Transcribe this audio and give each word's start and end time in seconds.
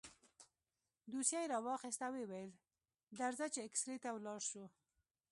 دوسيه 1.11 1.39
يې 1.43 1.49
راواخيسته 1.53 2.05
ويې 2.13 2.25
ويل 2.31 2.51
درځه 3.19 3.45
چې 3.53 3.59
اكسرې 3.67 3.97
ته 4.03 4.09
ولاړ 4.15 4.39
شو. 4.49 4.63